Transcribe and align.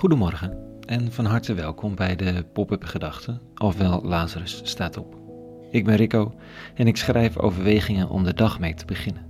Goedemorgen 0.00 0.78
en 0.86 1.12
van 1.12 1.24
harte 1.24 1.54
welkom 1.54 1.94
bij 1.94 2.16
de 2.16 2.44
Pop-up 2.52 2.84
Gedachten, 2.84 3.40
ofwel 3.56 4.02
Lazarus 4.02 4.60
staat 4.64 4.96
op. 4.96 5.16
Ik 5.70 5.84
ben 5.84 5.96
Rico 5.96 6.34
en 6.74 6.86
ik 6.86 6.96
schrijf 6.96 7.38
overwegingen 7.38 8.08
om 8.08 8.24
de 8.24 8.34
dag 8.34 8.60
mee 8.60 8.74
te 8.74 8.84
beginnen. 8.84 9.26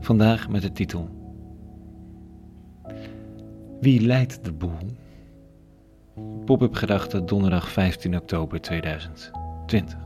Vandaag 0.00 0.48
met 0.48 0.62
de 0.62 0.72
titel 0.72 1.08
Wie 3.80 4.00
leidt 4.00 4.44
de 4.44 4.52
boel? 4.52 4.96
Pop-up 6.44 6.74
Gedachten 6.74 7.26
donderdag 7.26 7.68
15 7.68 8.16
oktober 8.16 8.60
2020. 8.60 10.05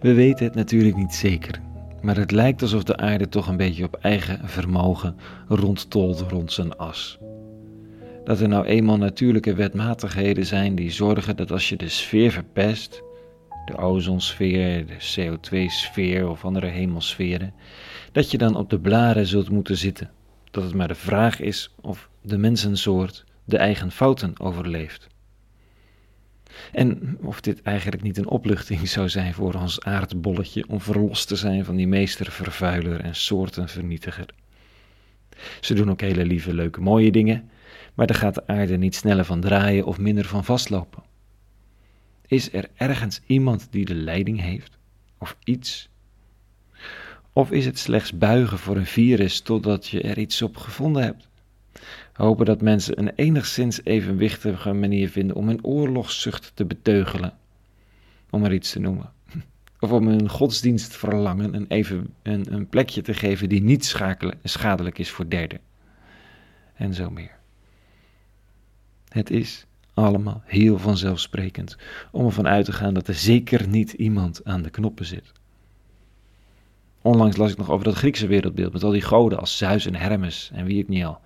We 0.00 0.14
weten 0.14 0.44
het 0.44 0.54
natuurlijk 0.54 0.96
niet 0.96 1.14
zeker, 1.14 1.60
maar 2.02 2.16
het 2.16 2.30
lijkt 2.30 2.62
alsof 2.62 2.84
de 2.84 2.96
aarde 2.96 3.28
toch 3.28 3.48
een 3.48 3.56
beetje 3.56 3.84
op 3.84 3.94
eigen 3.94 4.48
vermogen 4.48 5.16
rondtolt 5.48 6.20
rond 6.20 6.52
zijn 6.52 6.76
as. 6.76 7.18
Dat 8.24 8.40
er 8.40 8.48
nou 8.48 8.64
eenmaal 8.64 8.96
natuurlijke 8.96 9.54
wetmatigheden 9.54 10.46
zijn 10.46 10.74
die 10.74 10.90
zorgen 10.90 11.36
dat 11.36 11.52
als 11.52 11.68
je 11.68 11.76
de 11.76 11.88
sfeer 11.88 12.30
verpest, 12.30 13.02
de 13.66 13.76
ozonsfeer, 13.76 14.86
de 14.86 14.96
CO2-sfeer 15.16 16.28
of 16.28 16.44
andere 16.44 16.66
hemelsferen, 16.66 17.54
dat 18.12 18.30
je 18.30 18.38
dan 18.38 18.56
op 18.56 18.70
de 18.70 18.80
blaren 18.80 19.26
zult 19.26 19.50
moeten 19.50 19.76
zitten. 19.76 20.10
Dat 20.50 20.64
het 20.64 20.74
maar 20.74 20.88
de 20.88 20.94
vraag 20.94 21.40
is 21.40 21.74
of 21.80 22.08
de 22.22 22.38
mensensoort 22.38 23.24
de 23.44 23.56
eigen 23.56 23.90
fouten 23.90 24.40
overleeft. 24.40 25.08
En 26.72 27.18
of 27.20 27.40
dit 27.40 27.62
eigenlijk 27.62 28.02
niet 28.02 28.18
een 28.18 28.28
opluchting 28.28 28.88
zou 28.88 29.08
zijn 29.08 29.34
voor 29.34 29.54
ons 29.54 29.80
aardbolletje 29.80 30.64
om 30.68 30.80
verlost 30.80 31.28
te 31.28 31.36
zijn 31.36 31.64
van 31.64 31.76
die 31.76 31.88
meestervervuiler 31.88 33.00
en 33.00 33.14
soortenvernietiger. 33.14 34.26
Ze 35.60 35.74
doen 35.74 35.90
ook 35.90 36.00
hele 36.00 36.24
lieve, 36.24 36.54
leuke, 36.54 36.80
mooie 36.80 37.12
dingen, 37.12 37.50
maar 37.94 38.06
daar 38.06 38.16
gaat 38.16 38.34
de 38.34 38.46
aarde 38.46 38.76
niet 38.76 38.94
sneller 38.94 39.24
van 39.24 39.40
draaien 39.40 39.84
of 39.84 39.98
minder 39.98 40.24
van 40.24 40.44
vastlopen. 40.44 41.02
Is 42.26 42.52
er 42.52 42.68
ergens 42.74 43.20
iemand 43.26 43.68
die 43.70 43.84
de 43.84 43.94
leiding 43.94 44.40
heeft? 44.40 44.78
Of 45.18 45.36
iets? 45.44 45.88
Of 47.32 47.50
is 47.50 47.64
het 47.64 47.78
slechts 47.78 48.18
buigen 48.18 48.58
voor 48.58 48.76
een 48.76 48.86
virus 48.86 49.40
totdat 49.40 49.86
je 49.86 50.00
er 50.00 50.18
iets 50.18 50.42
op 50.42 50.56
gevonden 50.56 51.02
hebt? 51.02 51.28
Hopen 52.20 52.46
dat 52.46 52.60
mensen 52.60 52.98
een 52.98 53.12
enigszins 53.14 53.84
evenwichtige 53.84 54.72
manier 54.72 55.08
vinden 55.08 55.36
om 55.36 55.46
hun 55.46 55.64
oorlogszucht 55.64 56.52
te 56.54 56.64
beteugelen, 56.64 57.32
om 58.30 58.44
er 58.44 58.52
iets 58.52 58.72
te 58.72 58.78
noemen. 58.78 59.12
Of 59.80 59.92
om 59.92 60.06
hun 60.06 60.28
godsdienstverlangen 60.28 61.54
een, 61.54 61.66
even, 61.68 62.14
een, 62.22 62.52
een 62.52 62.68
plekje 62.68 63.02
te 63.02 63.14
geven 63.14 63.48
die 63.48 63.62
niet 63.62 63.96
schadelijk 64.42 64.98
is 64.98 65.10
voor 65.10 65.28
derden. 65.28 65.60
En 66.74 66.94
zo 66.94 67.10
meer. 67.10 67.38
Het 69.08 69.30
is 69.30 69.66
allemaal 69.94 70.42
heel 70.44 70.78
vanzelfsprekend 70.78 71.76
om 72.12 72.26
ervan 72.26 72.48
uit 72.48 72.64
te 72.64 72.72
gaan 72.72 72.94
dat 72.94 73.08
er 73.08 73.14
zeker 73.14 73.68
niet 73.68 73.92
iemand 73.92 74.44
aan 74.44 74.62
de 74.62 74.70
knoppen 74.70 75.06
zit. 75.06 75.32
Onlangs 77.02 77.36
las 77.36 77.50
ik 77.50 77.56
nog 77.56 77.70
over 77.70 77.84
dat 77.84 77.94
Griekse 77.94 78.26
wereldbeeld 78.26 78.72
met 78.72 78.82
al 78.82 78.90
die 78.90 79.00
goden 79.00 79.38
als 79.38 79.56
Zeus 79.56 79.86
en 79.86 79.94
Hermes 79.94 80.50
en 80.54 80.64
wie 80.64 80.78
ik 80.78 80.88
niet 80.88 81.04
al. 81.04 81.20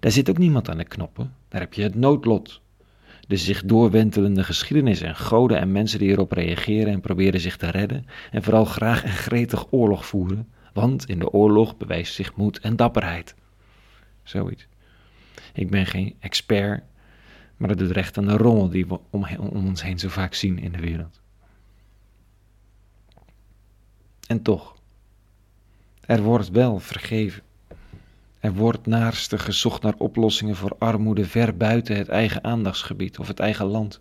Daar 0.00 0.10
zit 0.12 0.30
ook 0.30 0.38
niemand 0.38 0.68
aan 0.68 0.76
de 0.76 0.84
knoppen. 0.84 1.34
Daar 1.48 1.60
heb 1.60 1.74
je 1.74 1.82
het 1.82 1.94
noodlot. 1.94 2.60
De 3.28 3.36
zich 3.36 3.64
doorwentelende 3.64 4.44
geschiedenis 4.44 5.00
en 5.00 5.16
goden 5.16 5.58
en 5.58 5.72
mensen 5.72 5.98
die 5.98 6.10
erop 6.10 6.32
reageren 6.32 6.92
en 6.92 7.00
proberen 7.00 7.40
zich 7.40 7.56
te 7.56 7.70
redden 7.70 8.06
en 8.30 8.42
vooral 8.42 8.64
graag 8.64 9.04
en 9.04 9.10
gretig 9.10 9.66
oorlog 9.70 10.06
voeren, 10.06 10.48
want 10.72 11.08
in 11.08 11.18
de 11.18 11.30
oorlog 11.30 11.76
bewijst 11.76 12.14
zich 12.14 12.36
moed 12.36 12.58
en 12.58 12.76
dapperheid. 12.76 13.34
Zoiets. 14.22 14.66
Ik 15.52 15.70
ben 15.70 15.86
geen 15.86 16.16
expert, 16.20 16.82
maar 17.56 17.68
dat 17.68 17.78
doet 17.78 17.90
recht 17.90 18.18
aan 18.18 18.26
de 18.26 18.36
rommel 18.36 18.68
die 18.68 18.86
we 18.86 18.98
om, 19.10 19.26
om 19.38 19.66
ons 19.66 19.82
heen 19.82 19.98
zo 19.98 20.08
vaak 20.08 20.34
zien 20.34 20.58
in 20.58 20.72
de 20.72 20.80
wereld. 20.80 21.20
En 24.26 24.42
toch, 24.42 24.75
er 26.06 26.22
wordt 26.22 26.50
wel 26.50 26.78
vergeven. 26.78 27.42
Er 28.40 28.54
wordt 28.54 28.86
naarstig 28.86 29.44
gezocht 29.44 29.82
naar 29.82 29.94
oplossingen 29.98 30.56
voor 30.56 30.76
armoede 30.78 31.24
ver 31.24 31.56
buiten 31.56 31.96
het 31.96 32.08
eigen 32.08 32.44
aandachtsgebied 32.44 33.18
of 33.18 33.28
het 33.28 33.40
eigen 33.40 33.66
land. 33.66 34.00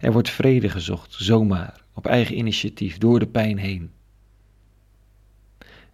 Er 0.00 0.12
wordt 0.12 0.30
vrede 0.30 0.68
gezocht, 0.68 1.12
zomaar, 1.12 1.84
op 1.92 2.06
eigen 2.06 2.36
initiatief, 2.38 2.98
door 2.98 3.18
de 3.18 3.26
pijn 3.26 3.58
heen. 3.58 3.90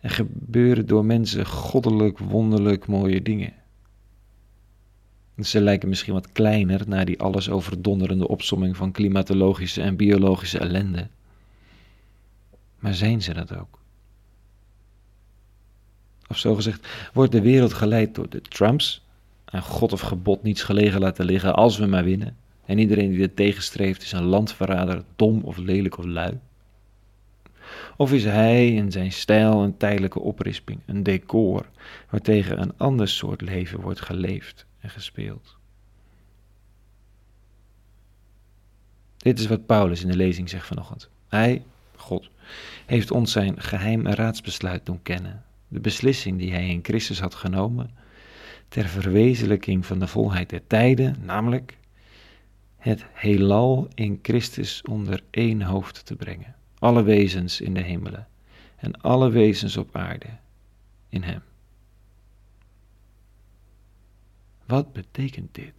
Er 0.00 0.10
gebeuren 0.10 0.86
door 0.86 1.04
mensen 1.04 1.46
goddelijk, 1.46 2.18
wonderlijk 2.18 2.86
mooie 2.86 3.22
dingen. 3.22 3.52
Ze 5.38 5.60
lijken 5.60 5.88
misschien 5.88 6.12
wat 6.12 6.32
kleiner 6.32 6.88
na 6.88 7.04
die 7.04 7.20
alles 7.20 7.50
overdonderende 7.50 8.28
opsomming 8.28 8.76
van 8.76 8.92
klimatologische 8.92 9.82
en 9.82 9.96
biologische 9.96 10.58
ellende. 10.58 11.08
Maar 12.78 12.94
zijn 12.94 13.22
ze 13.22 13.34
dat 13.34 13.56
ook? 13.56 13.77
Of 16.28 16.38
zo 16.38 16.54
gezegd, 16.54 16.86
wordt 17.12 17.32
de 17.32 17.40
wereld 17.40 17.72
geleid 17.72 18.14
door 18.14 18.28
de 18.28 18.40
Trumps. 18.40 19.06
Aan 19.44 19.62
God 19.62 19.92
of 19.92 20.00
gebod 20.00 20.42
niets 20.42 20.62
gelegen 20.62 21.00
laten 21.00 21.24
liggen 21.24 21.54
als 21.54 21.78
we 21.78 21.86
maar 21.86 22.04
winnen. 22.04 22.36
En 22.64 22.78
iedereen 22.78 23.08
die 23.08 23.18
dit 23.18 23.36
tegenstreeft 23.36 24.02
is 24.02 24.12
een 24.12 24.24
landverrader, 24.24 25.02
dom 25.16 25.40
of 25.42 25.56
lelijk 25.56 25.98
of 25.98 26.04
lui. 26.04 26.38
Of 27.96 28.12
is 28.12 28.24
hij 28.24 28.74
in 28.74 28.92
zijn 28.92 29.12
stijl 29.12 29.62
een 29.62 29.76
tijdelijke 29.76 30.20
oprisping, 30.20 30.80
een 30.86 31.02
decor, 31.02 31.66
waartegen 32.10 32.60
een 32.60 32.72
ander 32.76 33.08
soort 33.08 33.40
leven 33.40 33.80
wordt 33.80 34.00
geleefd 34.00 34.66
en 34.80 34.90
gespeeld. 34.90 35.56
Dit 39.16 39.38
is 39.38 39.46
wat 39.46 39.66
Paulus 39.66 40.02
in 40.02 40.08
de 40.08 40.16
lezing 40.16 40.48
zegt 40.48 40.66
vanochtend. 40.66 41.08
Hij, 41.28 41.62
God, 41.96 42.30
heeft 42.86 43.10
ons 43.10 43.32
zijn 43.32 43.62
geheim 43.62 44.06
raadsbesluit 44.06 44.86
doen 44.86 45.02
kennen 45.02 45.42
de 45.68 45.80
beslissing 45.80 46.38
die 46.38 46.52
hij 46.52 46.68
in 46.68 46.80
Christus 46.82 47.20
had 47.20 47.34
genomen 47.34 47.90
ter 48.68 48.88
verwezenlijking 48.88 49.86
van 49.86 49.98
de 49.98 50.06
volheid 50.06 50.50
der 50.50 50.66
tijden, 50.66 51.16
namelijk 51.24 51.78
het 52.76 53.04
heelal 53.12 53.88
in 53.94 54.18
Christus 54.22 54.82
onder 54.82 55.22
één 55.30 55.62
hoofd 55.62 56.06
te 56.06 56.16
brengen. 56.16 56.54
Alle 56.78 57.02
wezens 57.02 57.60
in 57.60 57.74
de 57.74 57.80
hemelen 57.80 58.28
en 58.76 59.00
alle 59.00 59.30
wezens 59.30 59.76
op 59.76 59.96
aarde 59.96 60.28
in 61.08 61.22
hem. 61.22 61.42
Wat 64.66 64.92
betekent 64.92 65.54
dit? 65.54 65.74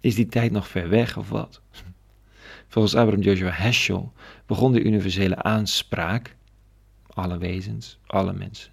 Is 0.00 0.14
die 0.14 0.26
tijd 0.26 0.52
nog 0.52 0.68
ver 0.68 0.88
weg 0.88 1.16
of 1.16 1.28
wat? 1.28 1.60
Volgens 2.68 2.94
Abraham 2.94 3.22
Joshua 3.22 3.50
Heschel 3.50 4.12
begon 4.46 4.72
de 4.72 4.82
universele 4.82 5.42
aanspraak, 5.42 6.36
alle 7.06 7.38
wezens, 7.38 7.98
alle 8.06 8.32
mensen, 8.32 8.72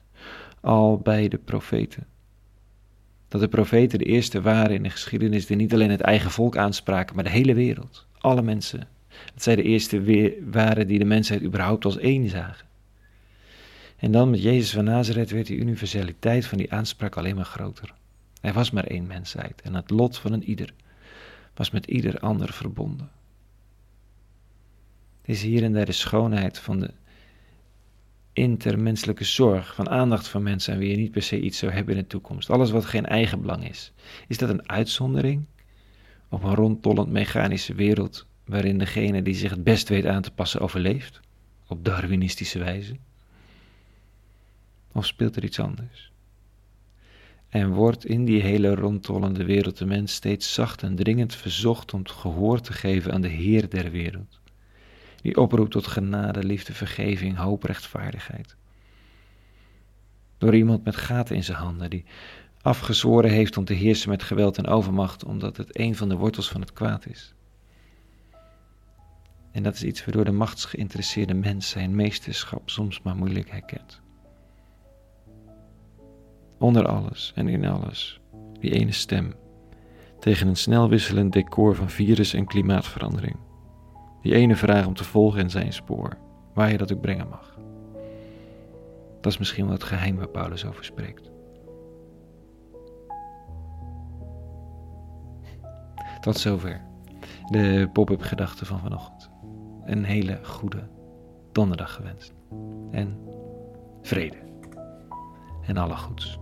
al 0.66 0.98
bij 0.98 1.28
de 1.28 1.38
profeten. 1.38 2.08
Dat 3.28 3.42
de 3.42 3.48
profeten 3.48 4.00
de 4.00 4.06
eerste 4.06 4.42
waren 4.42 4.76
in 4.76 4.84
de 4.84 4.90
geschiedenis 4.90 5.46
die 5.46 5.56
niet 5.56 5.74
alleen 5.74 5.90
het 5.90 6.02
eigen 6.02 6.32
volk 6.32 6.58
aanspraken, 6.58 7.16
maar 7.16 7.24
de 7.24 7.30
hele 7.30 7.54
wereld, 7.54 8.08
alle 8.18 8.42
mensen. 8.42 8.88
Dat 9.34 9.44
zij 9.44 9.56
de 9.56 9.64
eerste 9.64 10.36
waren 10.52 10.88
die 10.88 11.00
de 11.00 11.06
mensheid 11.06 11.44
überhaupt 11.44 11.86
als 11.86 11.98
één 11.98 12.30
zagen. 12.30 12.68
En 13.98 14.12
dan 14.12 14.30
met 14.30 14.42
Jezus 14.42 14.72
van 14.72 14.84
Nazareth 14.84 15.32
werd 15.32 15.48
die 15.48 15.58
universaliteit 15.58 16.46
van 16.46 16.58
die 16.58 16.72
aanspraak 16.72 17.16
alleen 17.18 17.36
maar 17.36 17.46
groter. 17.46 17.94
Er 18.42 18.54
was 18.54 18.72
maar 18.72 18.88
één 18.88 19.08
mensheid 19.08 19.62
en 19.62 19.74
het 19.74 19.90
lot 19.90 20.18
van 20.18 20.34
een 20.34 20.44
ieder 20.44 20.74
was 21.54 21.72
met 21.72 21.86
ieder 21.86 22.20
ander 22.20 22.54
verbonden. 22.54 23.10
Het 25.22 25.36
is 25.36 25.42
hier 25.42 25.64
en 25.64 25.74
daar 25.74 25.86
de 25.86 25.92
schoonheid 25.92 26.60
van 26.60 26.80
de 26.80 26.92
intermenselijke 28.36 29.24
zorg, 29.24 29.76
van 29.76 29.90
aandacht 29.90 30.28
van 30.28 30.44
mensen 30.44 30.74
aan 30.74 30.80
wie 30.80 30.90
je 30.90 30.98
niet 30.98 31.12
per 31.12 31.22
se 31.22 31.40
iets 31.40 31.58
zou 31.58 31.72
hebben 31.72 31.96
in 31.96 32.02
de 32.02 32.08
toekomst. 32.08 32.50
Alles 32.50 32.72
wat 32.72 32.86
geen 32.86 33.06
eigen 33.06 33.42
belang 33.42 33.70
is. 33.70 33.94
Is 34.28 34.38
dat 34.38 34.50
een 34.50 34.70
uitzondering 34.70 35.46
op 36.30 36.44
een 36.44 36.56
rondtollend 36.56 37.10
mechanische 37.10 37.74
wereld 37.74 38.26
waarin 38.46 38.78
degene 38.78 39.22
die 39.22 39.34
zich 39.34 39.50
het 39.50 39.64
best 39.64 39.90
weet 39.90 40.06
aan 40.06 40.22
te 40.22 40.32
passen 40.32 40.60
overleeft? 40.60 41.20
Op 41.68 41.86
darwinistische 41.86 42.60
wijze? 42.60 42.96
Of 44.92 45.06
speelt 45.06 45.36
er 45.36 45.44
iets 45.44 45.60
anders? 45.60 46.12
En 47.50 47.72
wordt 47.72 48.06
in 48.06 48.26
die 48.26 48.42
hele 48.42 48.76
rondtollende 48.76 49.46
wereld 49.46 49.78
de 49.78 49.86
mens 49.86 50.14
steeds 50.14 50.54
zacht 50.54 50.84
en 50.84 50.96
dringend 50.96 51.36
verzocht 51.36 51.94
om 51.94 52.08
gehoor 52.08 52.62
te 52.62 52.74
geven 52.74 53.14
aan 53.14 53.22
de 53.22 53.28
Heer 53.28 53.70
der 53.70 53.92
wereld? 53.92 54.40
Die 55.26 55.38
oproept 55.38 55.72
tot 55.72 55.88
genade, 55.88 56.44
liefde, 56.44 56.74
vergeving, 56.74 57.38
hoop, 57.38 57.64
rechtvaardigheid. 57.64 58.56
Door 60.38 60.56
iemand 60.56 60.84
met 60.84 60.96
gaten 60.96 61.36
in 61.36 61.44
zijn 61.44 61.58
handen, 61.58 61.90
die 61.90 62.06
afgezworen 62.62 63.30
heeft 63.30 63.58
om 63.58 63.66
te 63.66 63.74
heersen 63.74 64.10
met 64.10 64.24
geweld 64.24 64.58
en 64.58 64.68
overmacht, 64.68 65.24
omdat 65.24 65.58
het 65.58 65.80
een 65.80 65.96
van 65.96 66.10
de 66.10 66.16
wortels 66.16 66.50
van 66.50 66.62
het 66.62 66.74
kwaad 66.74 67.06
is. 67.06 67.34
En 69.52 69.64
dat 69.64 69.74
is 69.74 69.84
iets 69.84 70.06
waardoor 70.06 70.26
de 70.26 70.32
machtsgeïnteresseerde 70.32 71.34
mens 71.34 71.70
zijn 71.70 71.96
meesterschap 71.96 72.70
soms 72.70 73.02
maar 73.02 73.16
moeilijk 73.16 73.50
herkent. 73.50 74.02
Onder 76.58 76.88
alles 76.88 77.32
en 77.36 77.48
in 77.48 77.66
alles, 77.66 78.20
die 78.60 78.72
ene 78.72 78.92
stem, 78.92 79.34
tegen 80.20 80.48
een 80.48 80.56
snel 80.56 80.90
wisselend 80.90 81.34
decor 81.34 81.76
van 81.76 81.90
virus 81.90 82.34
en 82.34 82.46
klimaatverandering. 82.46 83.36
Die 84.26 84.34
ene 84.34 84.56
vraag 84.56 84.88
om 84.88 84.94
te 84.94 85.04
volgen 85.04 85.40
in 85.40 85.50
zijn 85.50 85.74
spoor, 85.74 86.18
waar 86.54 86.72
je 86.72 86.78
dat 86.78 86.94
ook 86.94 87.02
brengen 87.02 87.28
mag. 87.30 87.58
Dat 89.22 89.32
is 89.32 89.38
misschien 89.38 89.66
wel 89.66 89.74
het 89.74 89.84
geheim 89.84 90.16
waar 90.16 90.28
Paulus 90.28 90.66
over 90.66 90.86
spreekt. 90.86 91.32
Tot 96.20 96.38
zover 96.38 96.82
de 97.46 97.90
pop-up 97.94 98.22
gedachten 98.22 98.66
van 98.66 98.80
vanochtend. 98.80 99.30
Een 99.84 100.04
hele 100.04 100.40
goede 100.44 100.90
donderdag 101.52 101.94
gewenst. 101.94 102.34
En 102.92 103.20
vrede. 104.02 104.38
En 105.68 105.78
alle 105.78 105.96
goeds. 105.96 106.40